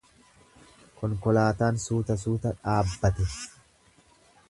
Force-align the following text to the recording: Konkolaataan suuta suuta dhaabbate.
Konkolaataan 1.01 1.79
suuta 1.85 2.17
suuta 2.25 2.55
dhaabbate. 2.63 3.29